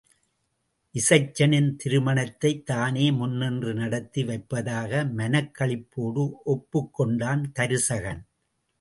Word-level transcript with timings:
இசைச்சனின் 0.93 1.75
திருமணத்தைத் 1.83 2.65
தானே 2.65 3.11
முன்நின்று 3.11 3.73
நடத்தி 3.73 4.23
வைப்பதாக 4.23 5.03
மனக் 5.03 5.55
களிப்போடு 5.59 6.31
ஒப்புக் 6.43 6.93
கொண்டான் 6.93 7.51
தருசகன். 7.59 8.21